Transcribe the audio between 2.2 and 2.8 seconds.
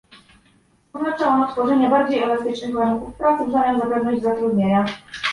elastycznych